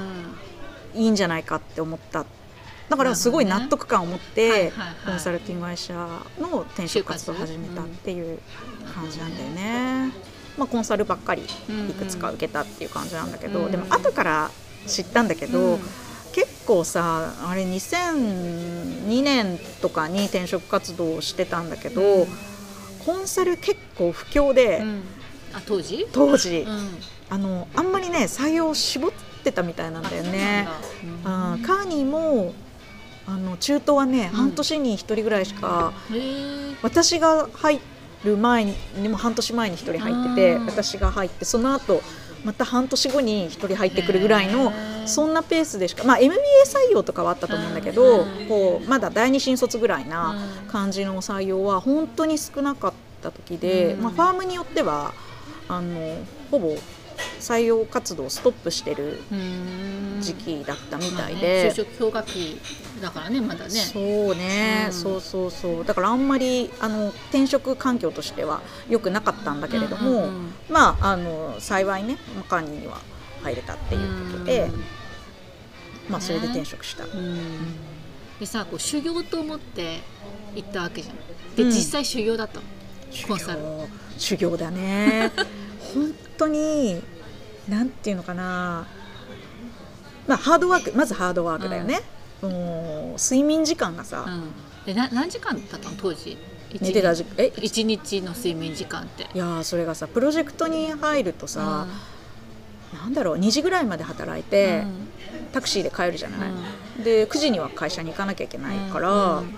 [0.96, 2.26] いいんじゃないかって思った
[2.94, 4.72] だからすごい納得感を持って、
[5.04, 5.96] コンサルティング会社
[6.40, 8.38] の転職活動を始めたっていう
[8.94, 10.12] 感じなんだよね。
[10.60, 14.52] まあ、コンサルばっかりいくつか受けたっていう感じなんだけど、うんでも後から
[14.86, 15.80] 知ったんだけど、うん。
[16.34, 22.28] 結構さあれ2002年とかに転職活動をしてたんだけど、うん。
[23.04, 24.84] コンサル結構不況で、
[25.66, 26.08] 当時？
[26.14, 26.90] 当時、うん。
[27.32, 29.12] あのあんまりね採用を絞っ
[29.44, 30.68] てたみたいなんだよね。
[31.24, 32.54] カーニーも
[33.26, 34.38] あの中東はね、うん。
[34.38, 35.94] 半年に1人ぐらいしか
[36.82, 37.80] 私が入
[38.26, 42.02] る前にでも半年前に1人入っててうん私が入ってその後
[42.46, 44.72] また半年後に1人入ってくるぐらいの
[45.06, 50.68] そんなペースでしか、まあ、MBA 採用とかはあったと思うんだけど、うんこうまだ第二新卒ぐらいなうん。
[50.68, 54.02] 感じの採用は本当に少なかった時で、うん。
[54.04, 55.14] まあ、ファームによっては
[55.70, 56.18] あの
[56.52, 56.76] ほぼ
[57.40, 60.18] 採用活動をストップしてるうん。
[60.22, 61.72] 時期だったみたいまあねで。
[61.72, 62.60] 就職氷河期
[63.04, 63.70] だからねまだね。
[63.72, 64.94] そうね、うん。
[64.94, 65.86] そうそうそう。
[65.86, 70.54] だからあんまりあの転職環境としては良くなかったんだけれども、うんうんうん。
[70.70, 73.02] まああの幸いねマカーニーには
[73.44, 74.72] 入れたっていうことで、
[76.10, 77.76] まあそれで転職した、うん。
[78.40, 80.00] でさこう修行と思って
[80.56, 81.18] 行ったわけじゃん。
[81.58, 81.70] で、うん。
[81.70, 82.64] 実際修行だったの？
[83.28, 83.60] コンサル。
[84.18, 84.56] 修行。
[84.56, 85.30] だね。
[85.94, 87.02] 本当に
[87.68, 88.88] なんていうのかな。
[90.26, 92.02] まあハードワークまずハードワークだよね、
[92.48, 94.52] もう睡眠時間がさ、うん。
[94.86, 95.96] でな何時間だったの？
[95.98, 96.38] 当時？
[96.82, 97.54] 寝てた時え？
[97.62, 99.30] 一日の睡眠時間って。
[99.34, 101.88] いやーそれがさプロジェクトに入るとさ、
[102.94, 104.84] なんだろう2時ぐらいまで働いて、
[105.52, 109.56] タクシーで帰るじゃない、で9時には会社に行かなきゃいけないから、うん。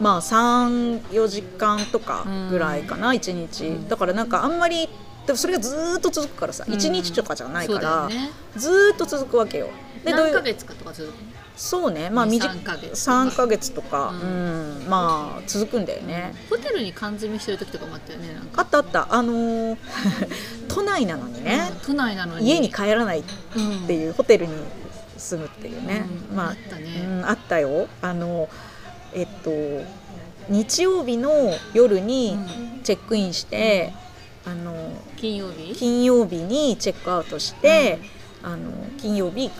[0.00, 3.88] まあ34時間とかぐらいかな、1日。
[3.88, 4.88] だからなんかあんまり
[5.26, 6.74] でもそれがずーっと続くからさ、うん。
[6.74, 8.30] 1日とかじゃないから、ね。
[8.56, 9.68] ずーっと続くわけよ
[10.04, 11.12] で何ヶ月かとかずっと
[11.60, 12.08] そうね。
[12.08, 13.12] まあ二短三ヶ月とか。
[13.12, 14.18] 3ヶ月とか、うう
[14.86, 14.86] ん。
[14.88, 19.06] まあ続くんだよね、ホテルに缶詰してる時とかもあったよねあったあった。
[19.10, 19.76] あのー
[20.68, 22.48] 都内なのにね、うん都内なのに。
[22.48, 24.54] 家に帰らないっっていうホテルに
[25.18, 26.36] 住むっていうね、うん。
[26.36, 27.04] まああったね。
[27.04, 27.88] うん、あったよ。
[28.00, 28.48] あの
[29.12, 29.50] えっと
[30.48, 31.30] 日曜日の
[31.74, 32.38] 夜に
[32.84, 33.92] チェックインして、
[34.46, 34.74] あの
[35.18, 35.74] 金曜日？
[35.74, 37.98] 金曜日にチェックアウトして、
[38.42, 39.50] あの金曜日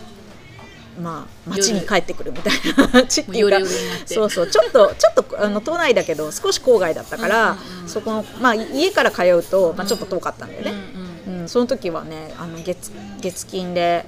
[0.99, 4.13] まあ街に帰ってくるみたいな街っていうかもう夜々になって。
[4.13, 14.05] そうそうちょっと ちょっとあの都内だけど少し郊外だったから、そこのまあ家から通うと、まあ、ちょっと遠かったんだよね、うんその時はねあの月月金で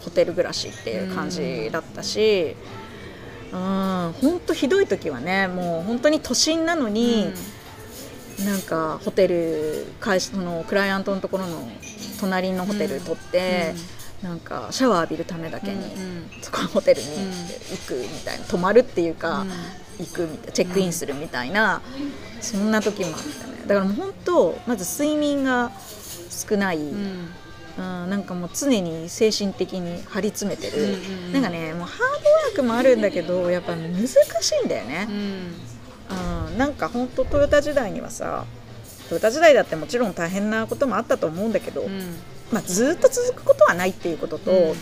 [0.00, 2.56] ホテル暮らしっていう感じだったし、
[3.52, 7.32] うん、本当ひどい時はねもう本当に都心なのに、
[8.44, 11.68] なんかホテル会社そのクライアントのところの
[12.18, 13.74] 隣のホテル取って、
[14.22, 15.82] なんかシャワー浴びるためだけに、
[16.42, 17.30] そこのホテルにうん。
[17.30, 19.46] 行くみたいな泊まるっていうか、
[19.98, 21.80] 行くみたいチェックインするみたいな、
[22.40, 25.70] そんな時もあったねだからもう本当まず睡眠が
[26.30, 27.28] 少ない、うん。
[27.78, 30.98] なんかもう常に精神的に張り詰めてる、
[31.30, 34.16] うなんかねもうハードワークもあるんだけどやっぱ難し
[34.62, 35.06] いんだよね。
[35.08, 35.54] う、ん。
[36.50, 38.44] うん、なんか本当トヨタ時代にはさ
[39.08, 42.16] トヨタ時代だってもちろん大変なこともあったと思うんだけど、うん
[42.52, 44.74] まあ、ずっと続くことはないっていうことと、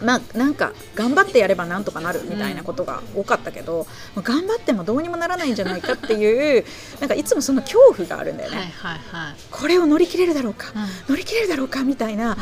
[0.00, 6.64] まあなんか頑張ってやればなんとかなるみたいなことが多かったけど、まあ頑張ってもどうにもならないんじゃないかっていう
[6.98, 9.34] なんかいつもその恐怖があるんだよね、はいはいはい。
[9.50, 10.82] これを乗り切れるだろうか、うん。
[11.10, 12.36] 乗り切れるだろうかみたいな、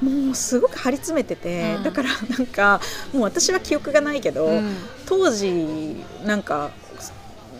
[0.00, 1.82] もうすごく張り詰めてて、うん。
[1.82, 2.80] だからなんか
[3.12, 4.76] もう私は記憶がないけど、うん。
[5.04, 6.70] 当時なんか、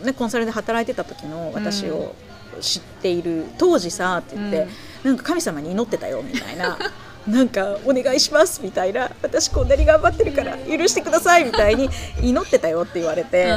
[0.03, 2.15] ね、コンサルで働いてた時の私を
[2.63, 4.69] 知っている、当時さって言って、うん
[5.03, 6.79] なんか神様に祈ってたよみたいな。
[7.27, 9.11] なんかお願いしますみたいな。
[9.23, 11.89] 私こんなに頑張ってるから許してくださいみたいに
[12.21, 13.49] 祈ってたよって言われて、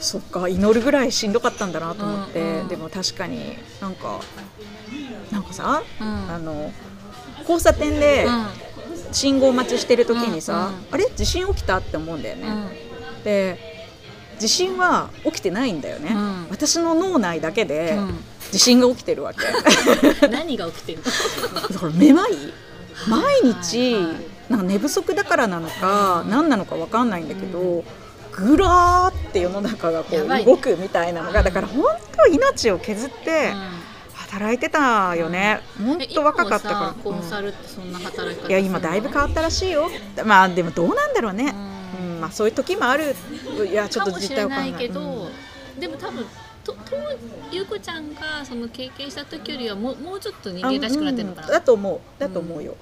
[0.00, 4.18] そっか祈るぐらいしんどかったんだなと思って、うんうんでも確かになんか
[5.30, 6.30] なんかさ、うん。
[6.30, 6.72] あの
[7.42, 8.26] 交差点で
[9.12, 11.06] 信号待ちしてる時にさ、うんうんあれ？
[11.14, 11.76] 地震起きた？
[11.78, 12.46] って思うんだよね、
[13.22, 13.71] で
[14.42, 16.46] 地震は起きてないんだよね、うん。
[16.50, 18.24] 私の脳内だけでうん。
[18.50, 19.46] 地震が起きてるわけ。
[20.26, 20.98] う ん何が起きてる
[21.54, 21.60] の？
[21.70, 22.32] だからめまい。
[23.08, 24.14] 毎日はいはい
[24.50, 27.84] なんか寝不足だからなのか何なのか分かんないんだけど、
[28.32, 31.84] ぐらーって世の中がこう動くみたいなのがだから本
[32.16, 33.82] 当命を削ってうん。
[34.32, 36.94] 働いてたよね、本え当若かったから。
[37.04, 39.90] コンサルってそんな働いや今だいぶ変わったらしいよ
[40.24, 43.14] まあでもどうなんだろうね、ううんまあ、そういう時もある。
[43.68, 44.80] いやちょっと実態わかんない。
[44.80, 45.80] けど、うん。
[45.80, 46.24] でも多分
[46.64, 46.78] とと
[47.50, 52.76] ゆうこちゃんがその経験した時よりはもうもうちょっと人間らしくなってるのかあな、うんだと思うだと思うよ、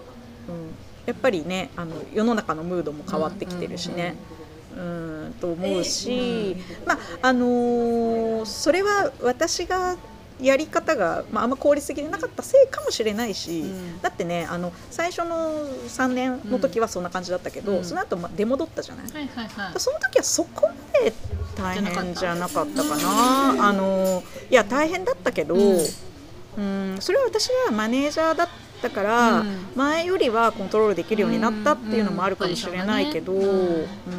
[0.49, 0.75] うん。
[1.07, 4.17] やっぱりねあの世の中のムードも変わってきてるしね、
[4.77, 5.35] うん。
[5.41, 6.57] と思うし、
[6.87, 9.97] まああのーそれは私が
[10.43, 14.01] やり方が、まあ、あんま効率的でなかったせいかもしれないし、うん。
[14.01, 17.85] だってねあの最初の3年の時はそんな感じだったけど、うん。
[17.85, 19.81] その後まあ出戻ったじゃない、はいはいはい。
[19.81, 20.75] その時はそこま
[21.05, 21.13] で
[21.57, 23.69] 大変じゃなかったかな。
[23.69, 25.87] あのいや大変だったけど、うん。
[26.59, 26.61] う
[26.97, 28.49] んそれは私はマネージャーだっ
[28.83, 29.67] たから、うん。
[29.75, 33.41] 前よりはコントロールできるようになったっていうのもあるかもしれないけど、うん。
[33.41, 33.87] うん。
[34.15, 34.17] う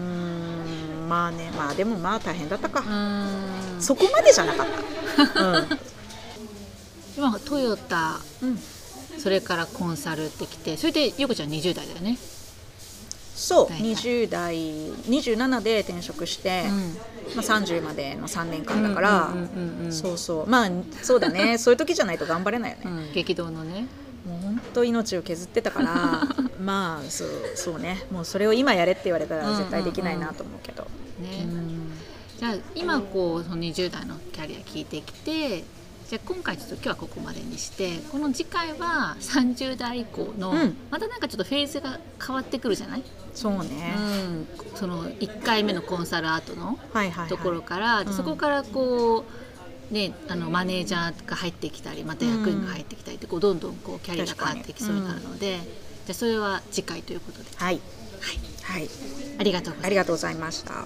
[1.06, 3.82] んまあねまあでもまあ大変だったか、うん。
[3.82, 5.78] そこまでじゃなかった。
[7.18, 8.49] 今トヨタうん。
[8.49, 8.59] うん
[9.18, 12.18] それからコンサルってきてそれでゆうこちゃん20代だよね、
[13.36, 16.64] そう大体20代27で転職して、
[17.36, 20.49] まあ、30までの3年間だから、うんうんうんうんそうそう。
[20.49, 20.70] まあ
[21.01, 21.57] そうだね。
[21.59, 23.88] そういう時じゃないと頑張れないよね、うん激動のね。
[24.26, 26.28] もう本当命を削ってたから。
[26.64, 28.03] まあそうそうね。
[28.12, 30.84] もうそれを今やれって言われたら絶対できないなと思うけど、
[31.20, 31.91] ね、うん
[32.39, 35.64] じゃあ今こうその20代のキャリア聞いてきて
[36.12, 40.76] じゃあ今回ちょっと今日はここまでにしてこの次回は30代以降の、うん。
[40.89, 43.03] またなんかちょっとフェーズが変わってくるじゃない、
[43.34, 48.14] そうね、うん、その1回目のコンサルアートのはいはい、はい、ところから、うん。
[48.14, 49.24] そこからこ
[49.89, 57.80] う、ね、あのマネージャーが入ってきたりまた役員が入ってきたりってこうどんどんこうキャリアが変わってきそうになるので、じゃあそれは次回ということで、はい。
[58.20, 58.89] はい、はい。
[59.39, 59.76] ありがとう
[60.12, 60.86] ございました